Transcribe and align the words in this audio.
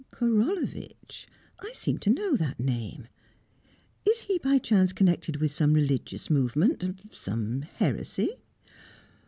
"Korolevitch? 0.09 1.27
I 1.59 1.73
seem 1.73 1.99
to 1.99 2.09
know 2.09 2.35
that 2.35 2.59
name. 2.59 3.07
Is 4.03 4.21
he, 4.21 4.39
by 4.39 4.57
chance, 4.57 4.93
connected 4.93 5.35
with 5.35 5.51
some 5.51 5.73
religious 5.75 6.27
movement, 6.27 7.01
some 7.13 7.61
heresy?" 7.61 8.37